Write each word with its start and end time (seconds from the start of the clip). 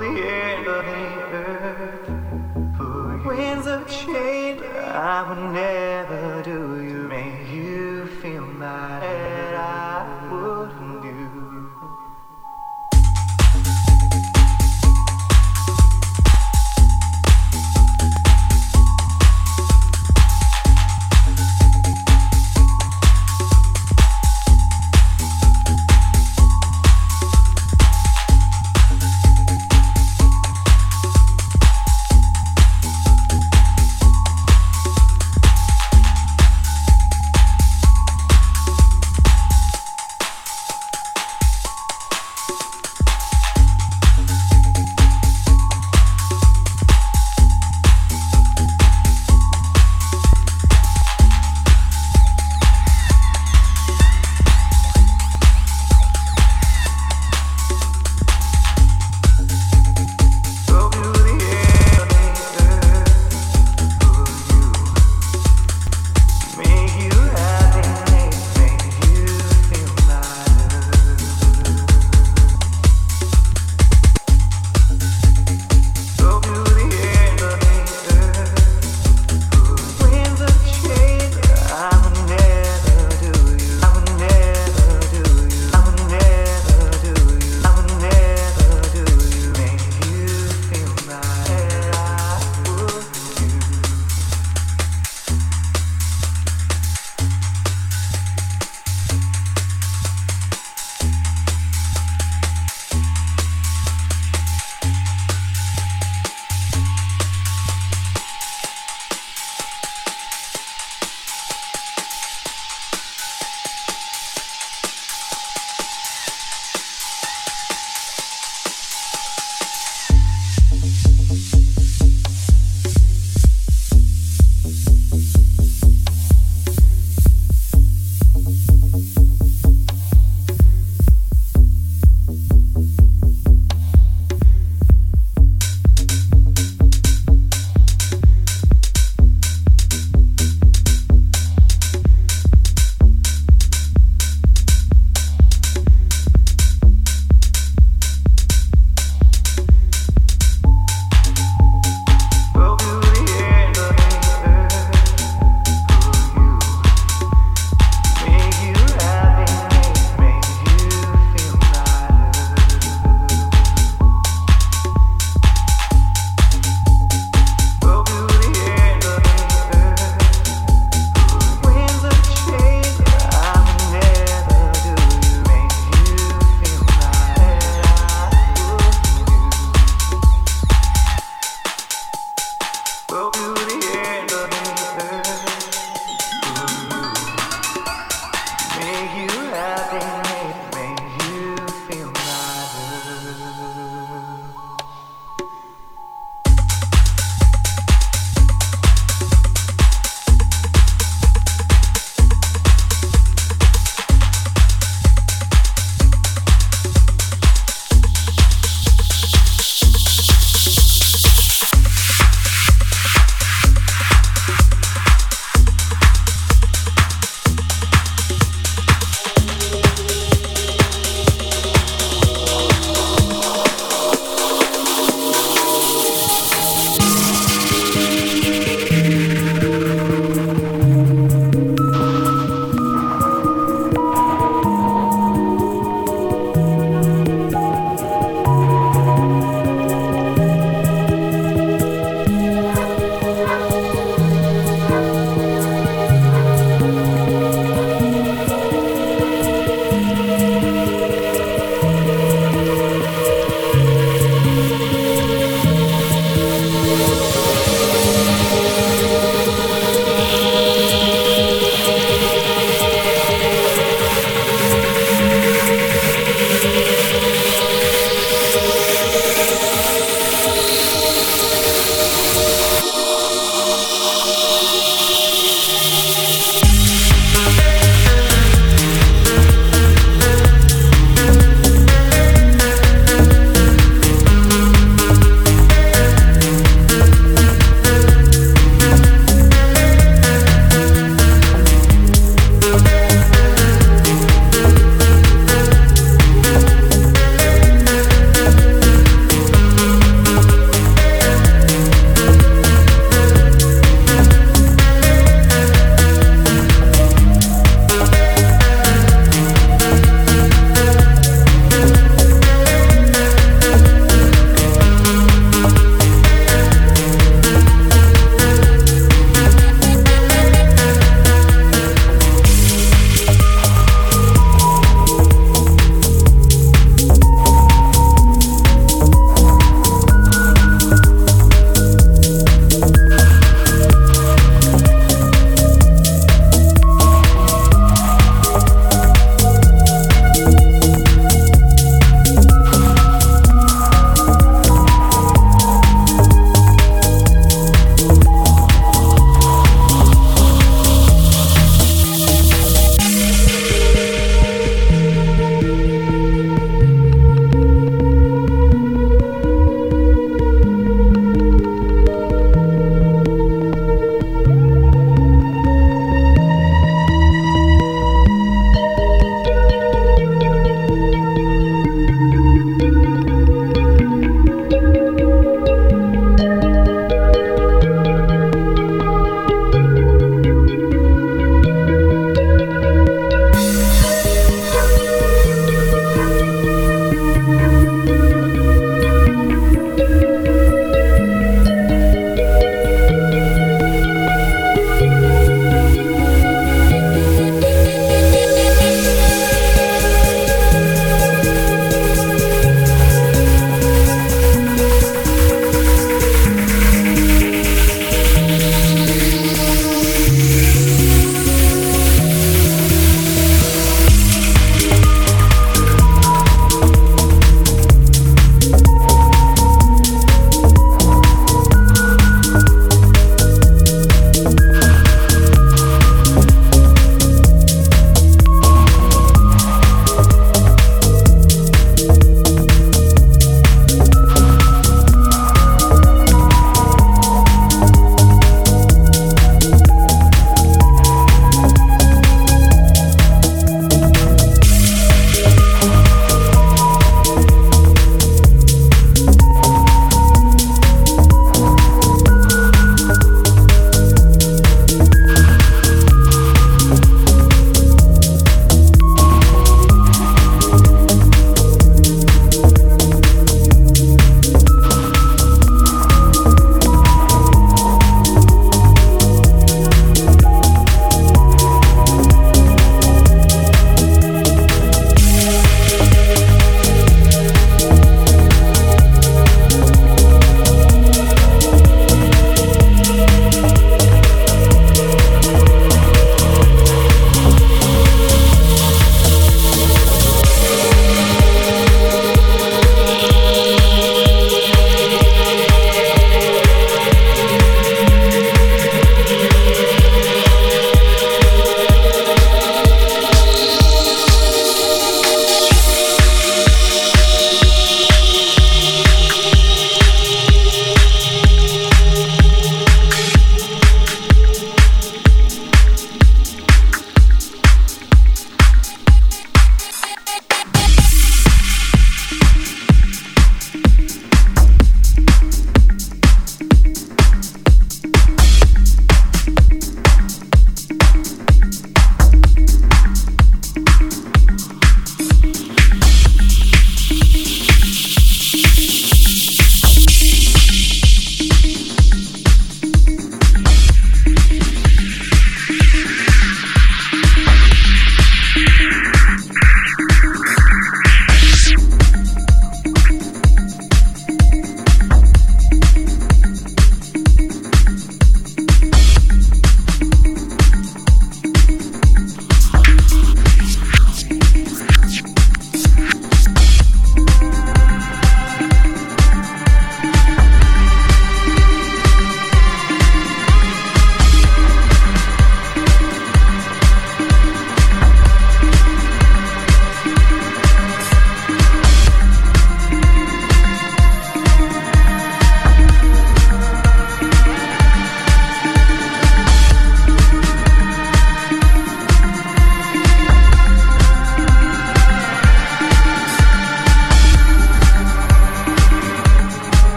the 0.00 0.06
end 0.06 0.66
of 0.66 0.84
the 0.86 1.04
earth. 1.36 2.76
For 2.76 3.28
winds 3.28 3.66
of 3.66 3.86
change, 3.86 4.62
I 4.62 5.28
will 5.28 5.52
never. 5.52 5.89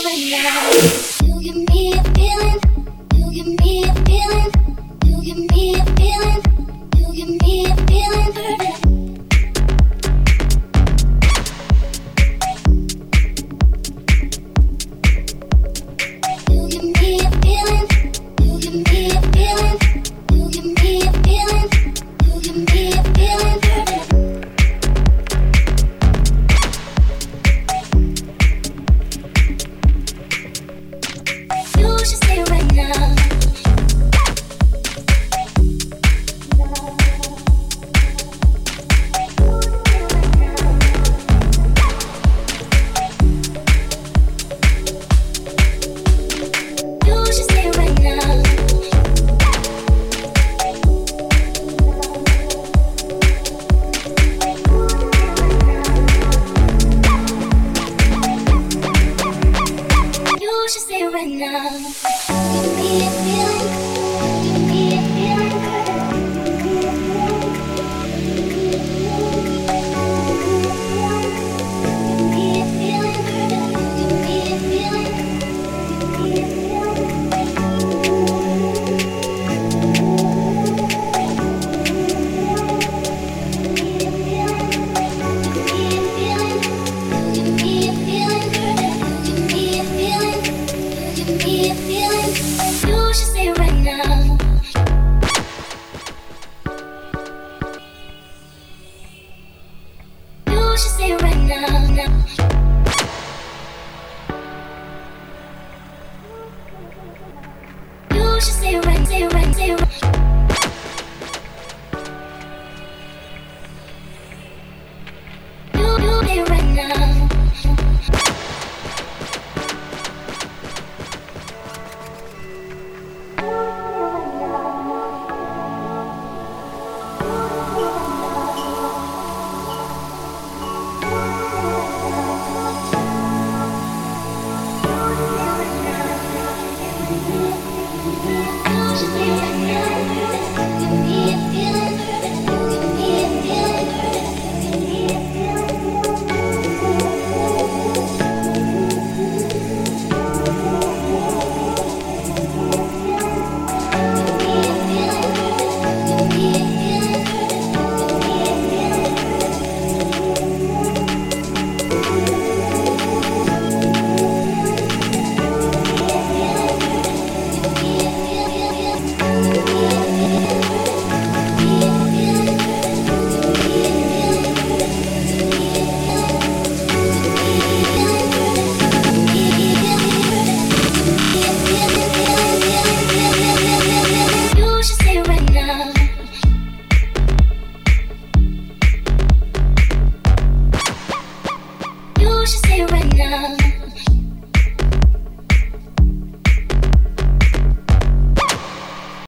doing 0.00 0.30
now. 0.30 0.70
You 1.24 1.42
give 1.42 1.56
me 1.68 1.97